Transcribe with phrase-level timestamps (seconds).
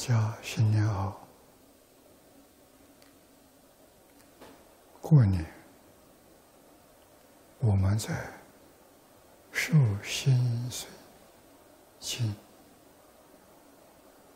[0.00, 1.20] 家新年好！
[4.98, 5.44] 过年，
[7.58, 8.08] 我们在
[9.52, 10.88] 受心水
[11.98, 12.34] 经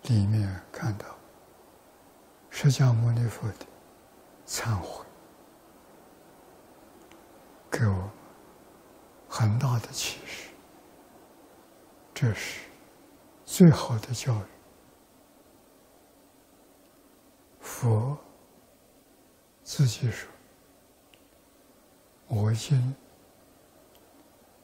[0.03, 1.07] 里面看到
[2.51, 3.65] 释迦牟尼佛的
[4.47, 5.03] 忏悔，
[7.71, 8.11] 给我
[9.27, 10.51] 很大的启示。
[12.13, 12.69] 这是
[13.47, 14.54] 最好的教育。
[17.85, 18.19] 佛
[19.63, 20.33] 自己说
[22.29, 22.97] ：“我今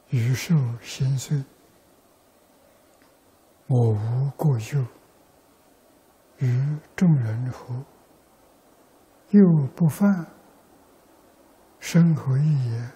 [0.09, 1.45] 余寿心碎，
[3.67, 4.83] 我无过咎，
[6.39, 7.85] 于众人乎？
[9.29, 10.27] 又不犯
[11.79, 12.91] 生何意也？”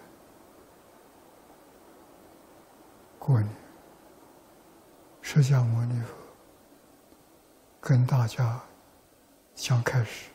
[3.20, 3.55] 过年，
[5.20, 6.16] 释迦牟尼佛
[7.78, 8.59] 跟大家
[9.55, 10.31] 讲开始，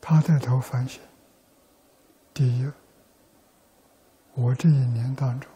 [0.00, 1.00] 他带头反省。
[2.32, 2.70] 第一，
[4.34, 5.50] 我这一年当中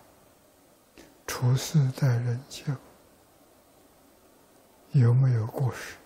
[1.26, 2.64] 处事待人接
[4.92, 5.96] 有没有过失？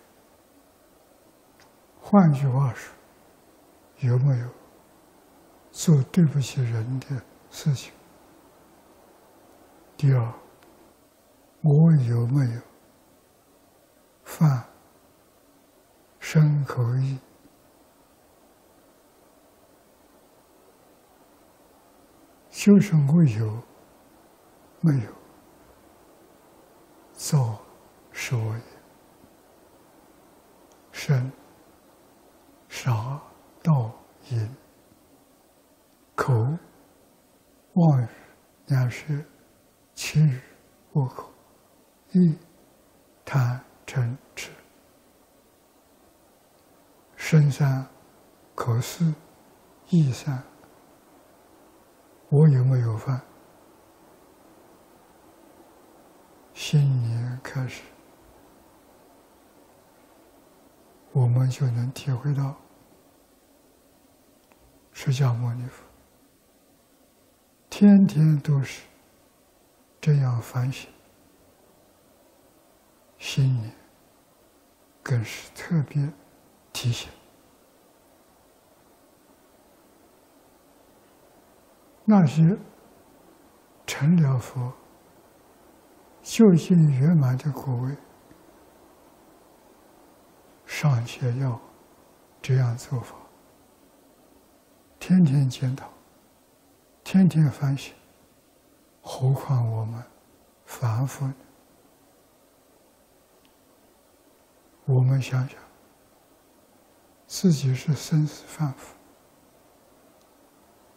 [1.99, 2.93] 换句话说，
[3.99, 4.49] 有没有
[5.71, 7.07] 做对不起人的
[7.49, 7.91] 事情？
[9.97, 10.33] 第二，
[11.61, 12.61] 我有没有
[14.37, 14.61] 犯
[16.19, 17.17] 身口意？
[22.51, 23.63] 就是我有
[24.81, 25.11] 没有
[27.13, 27.57] 造
[28.11, 28.61] 说也？
[30.91, 31.31] 身、
[32.67, 33.17] 杀、
[33.63, 33.89] 盗、
[34.31, 34.53] 淫、
[36.13, 36.33] 口、
[37.75, 38.07] 妄语、
[38.65, 39.13] 两舌。
[39.93, 40.41] 七日
[40.91, 41.31] 我口，
[42.11, 42.37] 一
[43.23, 44.17] 贪嗔
[47.27, 47.83] 身三
[48.53, 49.11] 口四
[49.89, 50.43] 意三，
[52.29, 53.19] 我有没有犯？
[56.53, 57.81] 新年开始，
[61.13, 62.55] 我们就能体会到
[64.93, 65.83] 释迦牟尼佛
[67.71, 68.83] 天天都是。
[69.99, 70.87] 这样反省，
[73.17, 73.73] 新年
[75.01, 76.07] 更是特别
[76.75, 77.09] 提醒
[82.03, 82.43] 那些
[83.87, 84.73] 成了佛、
[86.21, 87.97] 修行圆满的果位，
[90.65, 91.57] 尚且要
[92.41, 93.15] 这样做法，
[94.99, 95.89] 天天检讨，
[97.05, 97.95] 天天反省。
[99.01, 100.03] 何况我们
[100.65, 101.35] 凡夫呢？
[104.85, 105.57] 我们想想，
[107.37, 108.95] 自己是生死凡夫，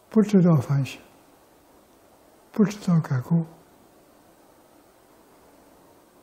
[0.09, 1.01] 不知道反省，
[2.49, 3.45] 不知道改过，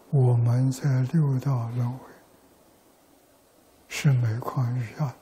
[0.09, 2.07] 我们在六道轮回
[3.89, 5.15] 是每况愈下，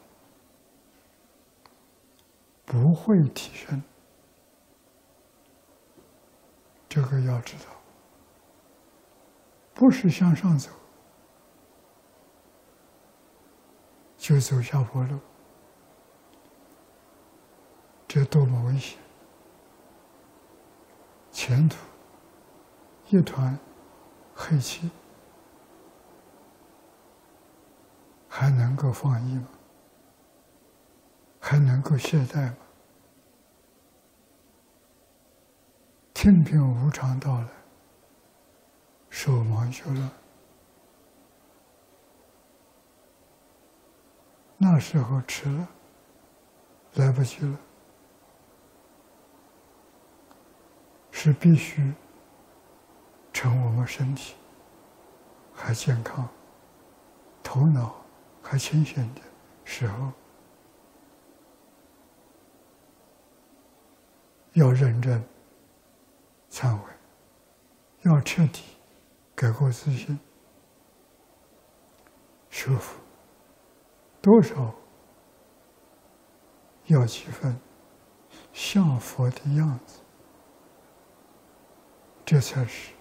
[2.64, 3.82] 不会提升。
[6.88, 7.64] 这个要知道，
[9.74, 10.70] 不是向上走，
[14.24, 15.20] 就走下坡路，
[18.08, 18.98] 这多么危险！
[21.30, 21.76] 前途
[23.10, 23.58] 一团
[24.34, 24.90] 黑气，
[28.26, 29.46] 还能够放逸吗？
[31.38, 32.56] 还能够懈怠吗？
[36.14, 37.48] 天平无常到来，
[39.10, 40.10] 手忙脚乱，
[44.66, 45.68] 那时候迟了，
[46.94, 47.58] 来不及了，
[51.10, 51.92] 是必须
[53.30, 54.36] 趁我们身体
[55.52, 56.26] 还健康、
[57.42, 57.94] 头脑
[58.42, 59.20] 还清醒的
[59.66, 60.10] 时候，
[64.54, 65.22] 要认真。
[66.50, 66.90] 忏悔，
[68.02, 68.62] 要彻底
[69.34, 70.18] 改过自新，
[72.48, 73.03] 修复
[74.24, 74.74] 多少
[76.86, 77.54] 要几分
[78.54, 80.00] 像佛的样子？
[82.24, 82.94] 这才是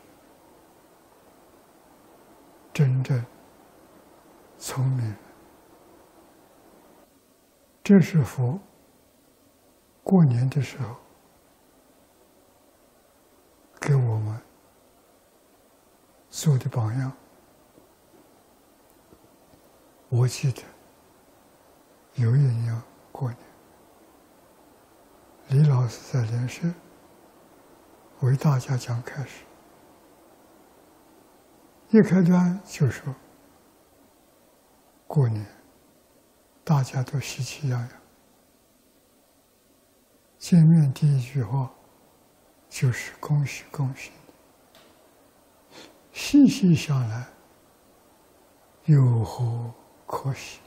[2.73, 3.25] 真正
[4.57, 5.15] 聪明。
[7.81, 8.59] 这是佛。
[10.03, 10.93] 过年的时候。
[13.79, 14.41] 给我们。
[16.29, 17.13] 做的榜样。
[20.09, 20.72] 我记得。
[22.23, 22.81] 有一年
[23.11, 23.37] 过年，
[25.49, 26.65] 李老师在莲社
[28.21, 29.43] 为大家讲开始，
[31.89, 33.13] 一开端就说
[35.05, 35.45] 过年
[36.63, 37.89] 大家都喜气洋洋，
[40.37, 41.69] 见面第一句话
[42.69, 44.11] 就是恭喜恭喜，
[46.13, 47.27] 细细想来，
[48.85, 49.73] 有何？
[50.05, 50.59] 可惜，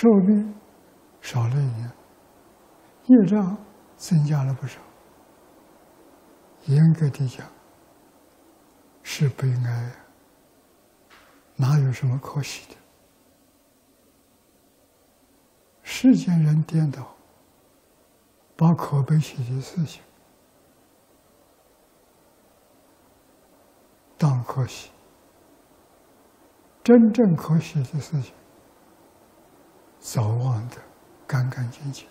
[0.00, 0.54] 寿命
[1.20, 1.90] 少了一年，
[3.06, 3.58] 业障
[3.96, 4.80] 增加了不少。
[6.66, 7.44] 严格的讲，
[9.02, 9.92] 是悲哀，
[11.56, 12.76] 哪有什么可惜的？
[15.82, 17.16] 世间人颠倒，
[18.56, 20.00] 把可悲喜的事情。
[24.16, 24.92] 当可惜，
[26.84, 28.32] 真正可惜的事情，
[30.10, 30.76] 早忘得
[31.26, 32.08] 干干净净。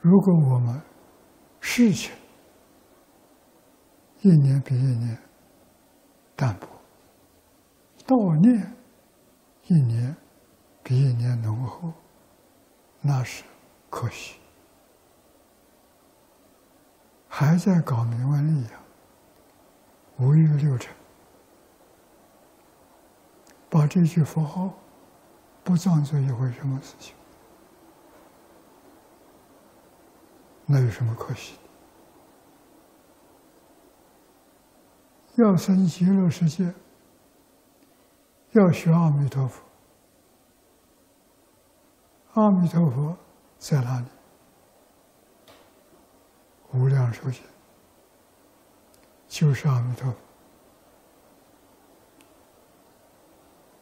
[0.00, 0.80] 如果我们
[1.60, 2.14] 事情
[4.20, 5.18] 一年比一年
[6.36, 6.68] 淡薄，
[8.06, 8.76] 悼念
[9.64, 10.16] 一年
[10.84, 11.92] 比一年浓厚，
[13.00, 13.42] 那是
[13.90, 14.38] 可惜，
[17.26, 18.80] 还在搞名闻利养。
[20.20, 20.94] 五欲六尘，
[23.68, 24.72] 把这句佛号
[25.64, 27.14] 不当做一回什么事情，
[30.66, 31.56] 那有什么可惜
[35.36, 35.42] 的？
[35.42, 36.72] 要生极乐世界，
[38.52, 39.64] 要学阿弥陀佛。
[42.34, 43.16] 阿弥陀佛
[43.58, 44.06] 在哪里？
[46.72, 47.42] 无量寿经。
[49.26, 50.16] 就是阿弥陀佛，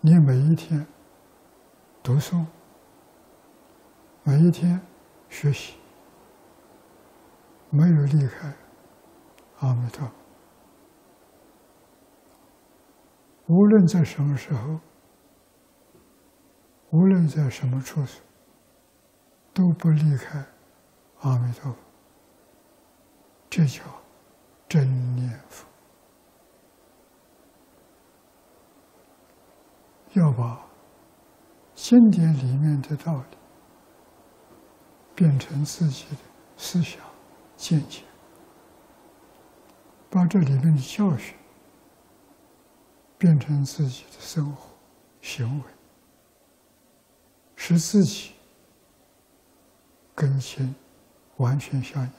[0.00, 0.86] 你每一天
[2.02, 2.44] 读书，
[4.24, 4.80] 每一天
[5.28, 5.76] 学习，
[7.70, 8.52] 没有离开
[9.60, 10.10] 阿弥陀。
[13.46, 14.80] 无论在什么时候，
[16.90, 18.20] 无论在什么处所，
[19.54, 20.44] 都不离开
[21.20, 21.78] 阿弥陀佛。
[23.48, 23.82] 这叫。
[24.68, 25.66] 真念佛，
[30.14, 30.66] 要把
[31.82, 33.36] 经典里面的道理
[35.16, 36.16] 变成自己的
[36.56, 37.02] 思想
[37.56, 38.04] 见解，
[40.08, 41.36] 把这里面的教训
[43.18, 44.70] 变成自己的生活
[45.20, 45.64] 行为，
[47.56, 48.34] 使自己
[50.14, 50.72] 跟心
[51.38, 52.10] 完全相应。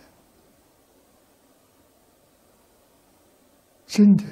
[3.86, 4.25] 真的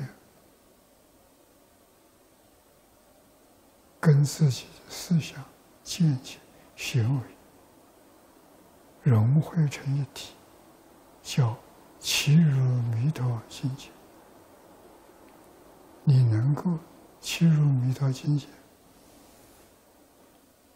[4.02, 5.42] 跟自己思想、
[5.84, 6.38] 见解、
[6.76, 7.24] 行为
[9.02, 10.36] 融汇成一体，
[11.22, 11.58] 叫
[11.98, 12.60] 契入
[12.94, 13.90] 弥陀境界。
[16.04, 16.78] 你能够
[17.22, 18.48] 契入弥陀境界，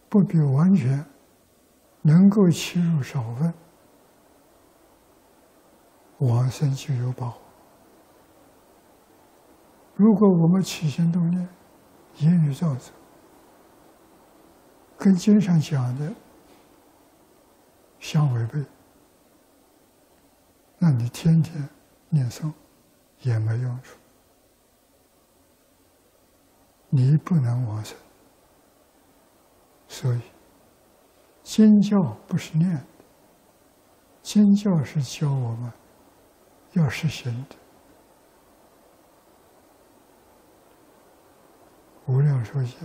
[0.07, 1.05] 不比完全
[2.01, 3.53] 能够契入少分，
[6.19, 7.35] 往生就有把握。
[9.93, 11.49] 如果我们起心动念、
[12.19, 12.93] 言语造作，
[15.05, 16.11] 跟经上讲的
[17.99, 18.65] 相违背，
[20.79, 21.69] 那你天天
[22.09, 22.51] 念诵
[23.21, 23.99] 也没用处，
[26.89, 27.95] 你不能往生。
[29.87, 30.21] 所以，
[31.43, 32.83] 经教不是念的，
[34.23, 35.71] 经教是教我们
[36.73, 37.55] 要实行的。
[42.07, 42.75] 无量寿经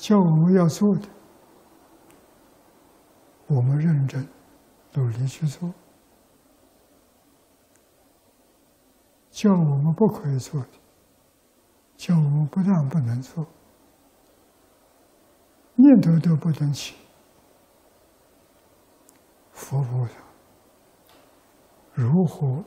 [0.00, 1.06] 叫我们要做的，
[3.46, 4.26] 我们认真
[4.94, 5.70] 努力去做；
[9.30, 10.68] 叫我们不可以做的，
[11.98, 13.46] 叫我们不但不能做，
[15.74, 16.96] 念头都不能起。
[19.52, 20.14] 佛菩萨
[21.92, 22.64] 如何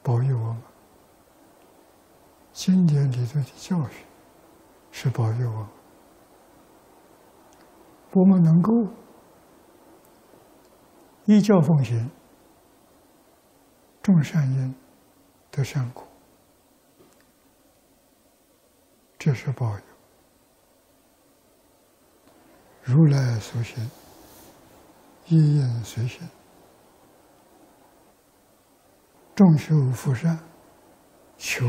[0.00, 0.62] 保佑我们？
[2.52, 4.06] 经典里头的教训
[4.92, 5.68] 是保佑我们，
[8.14, 8.72] 我们能够
[11.24, 12.10] 依教奉行，
[14.02, 14.74] 种善因
[15.50, 16.06] 得善果，
[19.18, 19.84] 这是报应。
[22.82, 23.90] 如来所行，
[25.26, 26.28] 一应随行，
[29.34, 30.38] 众修福善，
[31.38, 31.64] 求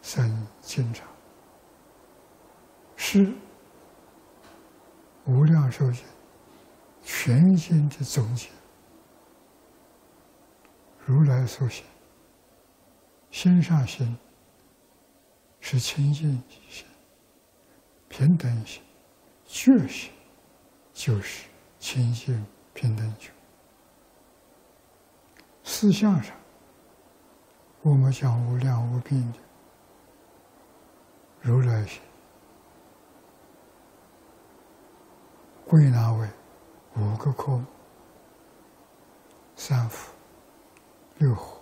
[0.00, 1.06] 生经常，
[2.96, 3.32] 是
[5.28, 6.02] 无量寿经
[7.02, 8.48] 全经的总结。
[11.04, 11.84] 如来所行，
[13.30, 14.16] 心上心
[15.60, 16.86] 是清净心、
[18.08, 18.82] 平等心、
[19.46, 20.10] 觉心，
[20.94, 21.46] 就是
[21.78, 23.30] 清净平等觉。
[25.62, 26.34] 思想上，
[27.82, 29.38] 我们讲无量无边的
[31.42, 32.00] 如来心，
[35.68, 36.26] 归纳为
[36.96, 37.64] 五个科目：
[39.54, 40.10] 三福。
[41.18, 41.60] 六火、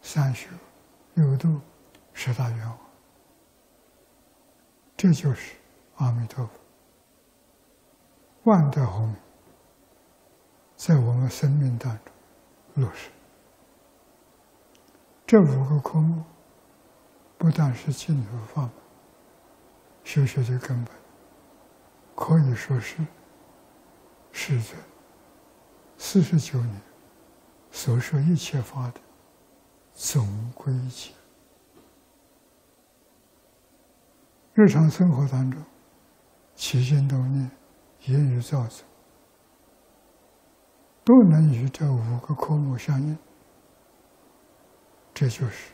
[0.00, 0.48] 三学、
[1.14, 1.60] 六度、
[2.12, 2.78] 十大愿望，
[4.96, 5.56] 这就是
[5.96, 6.52] 阿弥陀佛
[8.44, 9.16] 万德洪名，
[10.76, 12.14] 在我们生命当中
[12.74, 13.10] 落实。
[15.26, 16.22] 这五个科目，
[17.36, 18.70] 不但是净土法门
[20.04, 20.94] 修学的根本，
[22.14, 23.04] 可以说是
[24.38, 24.78] 世尊
[25.96, 26.82] 四十九年。
[27.70, 29.00] 所说一切法的
[29.92, 31.10] 总归结，
[34.54, 35.62] 日常生活当中
[36.54, 37.50] 起心动念、
[38.06, 38.86] 言语造作，
[41.04, 43.18] 都能与这五个科目相应，
[45.12, 45.72] 这就是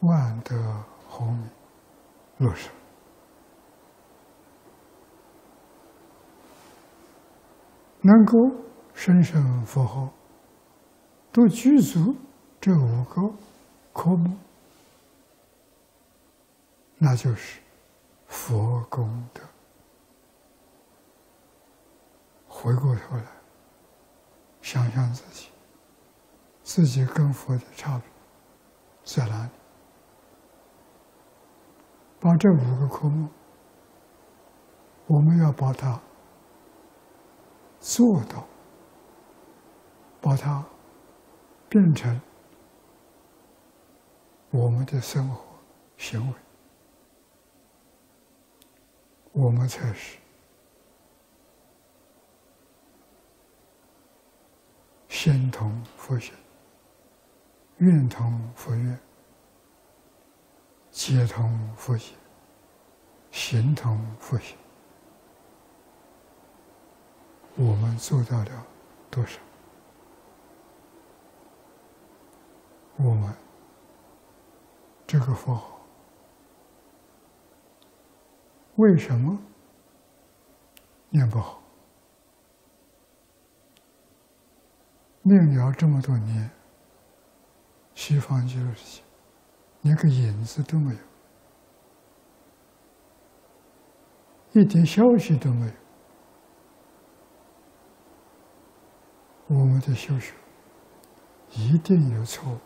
[0.00, 1.48] 万德洪名
[2.38, 2.68] 落实，
[8.04, 8.38] 能够
[8.92, 10.10] 深深佛号。
[11.32, 12.14] 都具足
[12.60, 13.34] 这五个
[13.92, 14.38] 科目，
[16.96, 17.60] 那就是
[18.28, 19.42] 佛功德。
[22.46, 23.24] 回过头来，
[24.62, 25.48] 想想自己，
[26.62, 28.06] 自己跟佛的差别
[29.02, 29.50] 在哪里？
[32.20, 33.28] 把这五个科目，
[35.08, 36.00] 我们要把它
[37.84, 38.46] 做到，
[40.20, 40.64] 把它。
[41.66, 42.20] 变成
[44.50, 45.42] 我们的生活
[45.96, 46.34] 行为，
[49.32, 50.16] 我们才是
[55.08, 56.32] 心同佛心，
[57.78, 58.96] 愿同佛愿，
[60.92, 62.16] 皆同佛心，
[63.32, 64.56] 行同佛行。
[67.56, 68.66] 我们做到了
[69.10, 69.40] 多少？
[72.96, 73.32] 我们
[75.06, 75.80] 这个佛号
[78.76, 79.38] 为什么
[81.10, 81.62] 念不好？
[85.22, 86.50] 念了这么多年，
[87.94, 89.02] 西方极乐世界
[89.82, 90.98] 连个影子都没有，
[94.60, 95.72] 一点消息都没有。
[99.54, 100.34] 我们的修学
[101.52, 102.58] 一定有错误。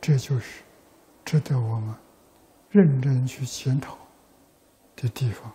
[0.00, 0.62] 这就是
[1.26, 1.94] 值得我们
[2.70, 3.98] 认真去检讨
[4.96, 5.52] 的地方。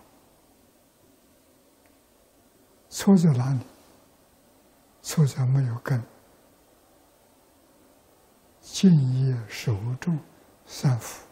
[2.90, 3.60] 错在哪里？
[5.02, 6.02] 错在没有根。
[8.62, 10.20] 敬业守重
[10.66, 11.26] 三福，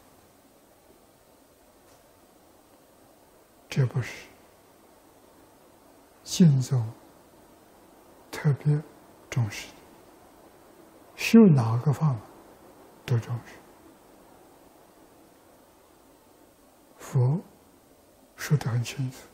[3.70, 4.26] 这不是
[6.24, 6.84] 敬宗
[8.32, 8.82] 特别
[9.30, 9.76] 重视的。
[11.16, 12.16] 修哪个法？
[13.06, 13.56] 都重视。
[16.98, 17.42] 佛
[18.36, 19.28] 说的很清楚，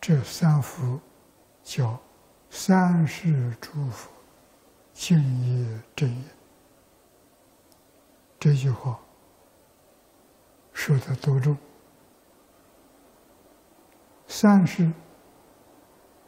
[0.00, 1.00] 这三福
[1.62, 2.00] 叫
[2.50, 4.10] 三世诸佛
[4.92, 6.24] 敬业正业。
[8.38, 8.98] 这句话
[10.72, 11.56] 说的多重？
[14.26, 14.90] 三世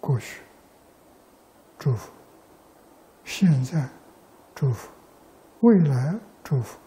[0.02, 0.42] 过去
[1.78, 2.12] 祝福，
[3.24, 3.88] 现在。
[4.54, 4.92] 祝福，
[5.60, 6.78] 未来祝福，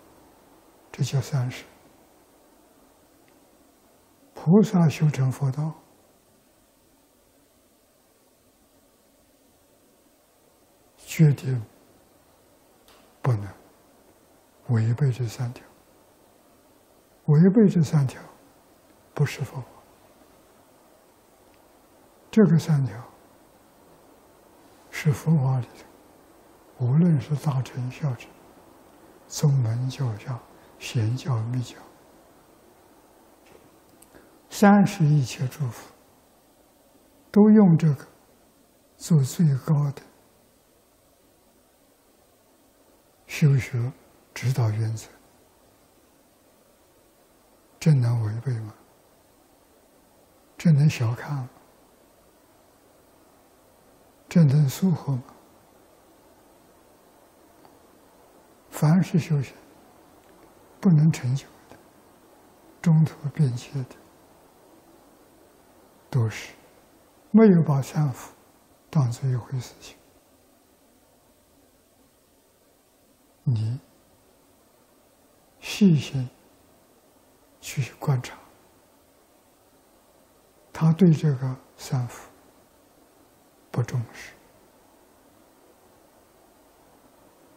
[0.91, 1.65] 这叫三世。
[4.35, 5.73] 菩萨修成佛道，
[10.97, 11.59] 决定
[13.21, 13.51] 不能
[14.67, 15.65] 违背这三条。
[17.25, 18.21] 违背这三条，
[19.15, 19.61] 不是佛。
[22.35, 23.01] 这个三条
[24.89, 26.85] 是佛法里头。
[26.85, 28.29] 无论是大乘小乘、
[29.25, 30.37] 宗门教教、
[30.77, 31.77] 显教密教，
[34.49, 35.89] 三世一切诸佛
[37.31, 38.05] 都用这个
[38.97, 40.01] 做最高的
[43.27, 43.93] 修学
[44.33, 45.07] 指导原则，
[47.79, 48.73] 这能违背吗？
[50.57, 51.49] 这能小看吗？
[54.35, 55.23] 这能疏忽嘛？
[58.69, 59.55] 凡是修行
[60.81, 61.77] 不能成就的、
[62.81, 63.95] 中途变切的，
[66.09, 66.51] 都是
[67.31, 68.35] 没有把三福
[68.89, 69.97] 当做一回事情。
[73.45, 73.79] 你
[75.61, 76.29] 细心
[77.61, 78.37] 去观察，
[80.73, 82.29] 他对这个三福
[83.75, 84.33] 不重视。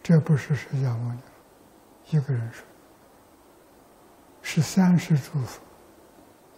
[0.02, 1.20] 这不是释迦牟尼
[2.10, 2.66] 一个人说，
[4.42, 5.62] 是三世诸佛，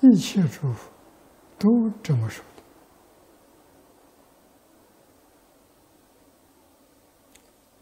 [0.01, 0.91] 一切诸佛
[1.59, 1.69] 都
[2.03, 2.63] 这么说的。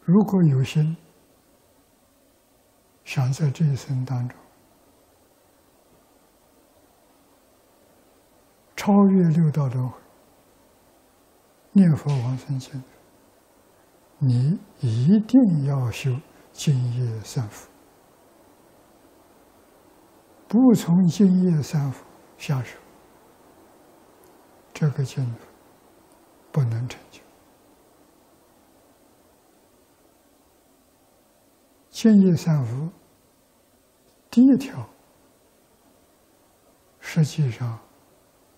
[0.00, 0.96] 如果有心
[3.04, 4.36] 想在这一生当中
[8.74, 10.00] 超越六道轮回，
[11.78, 12.82] 念佛往生净。
[14.18, 16.10] 你一定要修
[16.50, 17.70] 净业三福，
[20.48, 22.04] 不从净业三福
[22.36, 22.76] 下手，
[24.74, 25.46] 这个净土
[26.50, 27.20] 不能成就。
[31.90, 32.90] 净业三福
[34.28, 34.84] 第一条，
[36.98, 37.78] 实际上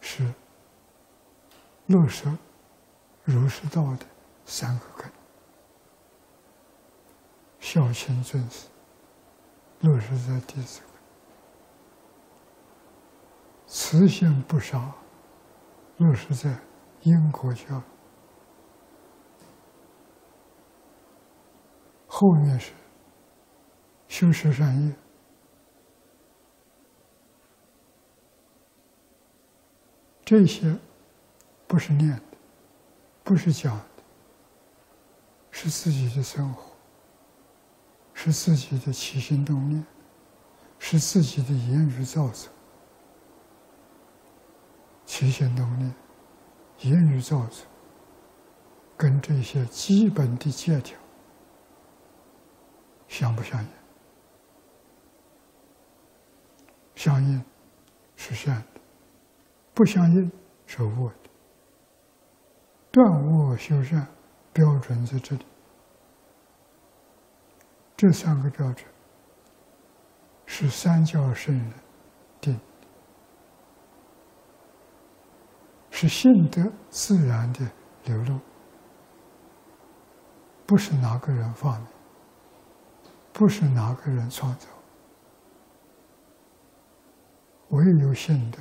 [0.00, 0.32] 是
[1.86, 2.26] 落实
[3.30, 4.06] 儒释道的
[4.44, 5.10] 三个根。
[7.60, 8.68] 孝亲尊师，
[9.80, 10.82] 落实在弟子；
[13.66, 14.92] 慈心不杀，
[15.98, 16.58] 落实在
[17.02, 17.80] 因果教。
[22.08, 22.72] 后面是
[24.08, 24.94] 修持善业，
[30.24, 30.76] 这些
[31.66, 32.20] 不是念，
[33.22, 33.84] 不是讲的，
[35.50, 36.70] 是自己的生活。
[38.12, 39.82] 是自己的起心动念，
[40.78, 42.52] 是自己的言语造作。
[45.06, 45.94] 起心动念、
[46.80, 47.66] 言语造作，
[48.94, 50.98] 跟这些基本的戒条
[53.08, 53.68] 相不相应？
[56.94, 57.42] 相应
[58.16, 58.80] 是善的，
[59.72, 60.30] 不相应
[60.66, 61.19] 是恶的。
[62.92, 64.06] 断恶修善，
[64.52, 65.46] 标准在这里。
[67.96, 68.86] 这三个标准
[70.46, 71.72] 是三教圣人
[72.40, 72.58] 定，
[75.90, 77.60] 是性德自然的
[78.04, 78.40] 流露，
[80.66, 81.86] 不是哪个人发明，
[83.32, 84.66] 不是哪个人创造，
[87.68, 88.58] 唯有性德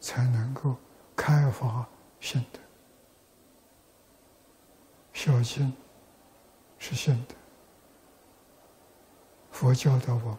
[0.00, 0.74] 才能够
[1.14, 1.86] 开发
[2.20, 2.58] 性德，
[5.24, 5.72] 小心
[6.80, 7.36] 是性德。
[9.52, 10.38] 佛教导我们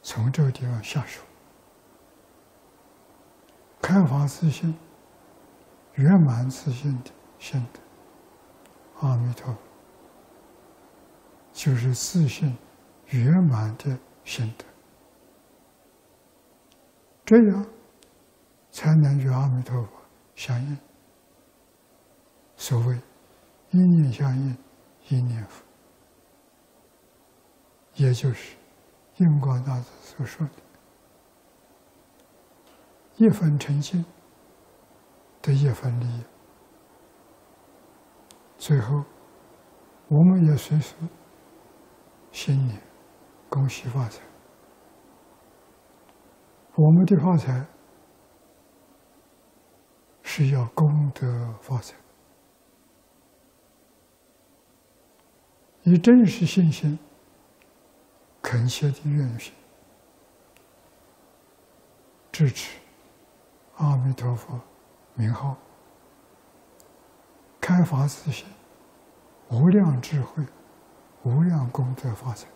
[0.00, 1.20] 从这个地方下手，
[3.82, 4.78] 开发自信、
[5.94, 7.10] 圆满自信的
[7.40, 7.80] 心德。
[9.00, 9.58] 阿弥陀佛，
[11.52, 12.56] 就是自信
[13.06, 14.64] 圆满的心德，
[17.24, 17.66] 这样
[18.70, 19.88] 才能与阿弥陀佛
[20.36, 20.78] 相应。
[22.68, 22.94] 所谓
[23.70, 24.54] 一念相应，
[25.08, 25.64] 一念佛。
[27.94, 28.58] 也就是
[29.16, 30.52] 印光大师所说的
[33.16, 34.04] “一分诚信
[35.40, 36.22] 得一分利益”。
[38.58, 39.02] 最后，
[40.08, 40.94] 我们也随时
[42.32, 42.78] 新年
[43.48, 44.20] 恭喜发财。
[46.74, 47.66] 我们的发财
[50.20, 51.26] 是要功德
[51.62, 51.96] 发财，
[55.88, 56.98] 以真实信心。
[58.40, 59.52] 恳切的愿心，
[62.30, 62.78] 支持
[63.76, 64.58] 阿弥陀佛
[65.14, 65.56] 名号，
[67.60, 68.46] 开发自信，
[69.50, 70.42] 无量智慧，
[71.24, 72.46] 无量功德发财。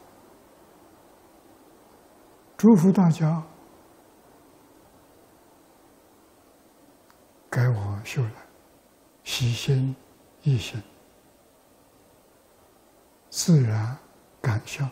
[2.56, 3.42] 祝福大家，
[7.50, 8.30] 该我修来，
[9.24, 9.94] 喜心
[10.42, 10.80] 一心，
[13.32, 13.96] 自然
[14.42, 14.86] 感相。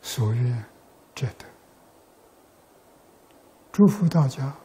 [0.00, 0.64] 所愿，
[1.14, 1.44] 者得。
[3.70, 4.56] 祝福大家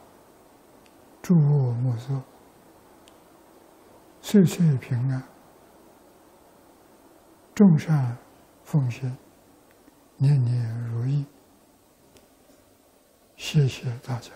[1.21, 2.23] 诸恶莫作，
[4.21, 5.21] 岁岁平安，
[7.53, 8.17] 众善
[8.63, 9.17] 奉行，
[10.15, 11.25] 年年如意。
[13.35, 14.31] 谢谢大家。